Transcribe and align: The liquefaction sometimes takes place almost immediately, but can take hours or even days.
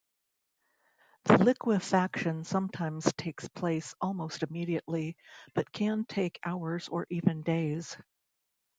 The 1.25 1.37
liquefaction 1.37 2.43
sometimes 2.43 3.13
takes 3.13 3.47
place 3.49 3.93
almost 4.01 4.41
immediately, 4.41 5.15
but 5.53 5.71
can 5.71 6.05
take 6.05 6.39
hours 6.43 6.87
or 6.89 7.05
even 7.11 7.43
days. 7.43 7.95